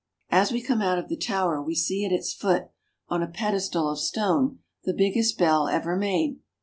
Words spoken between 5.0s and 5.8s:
gest bell